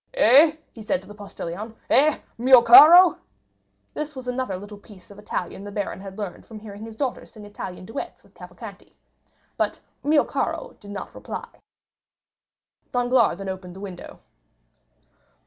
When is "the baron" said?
5.63-5.99